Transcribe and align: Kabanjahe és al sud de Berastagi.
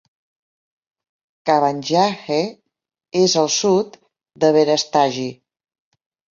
Kabanjahe 1.49 2.39
és 3.21 3.37
al 3.45 3.53
sud 3.59 4.03
de 4.45 4.53
Berastagi. 4.59 5.31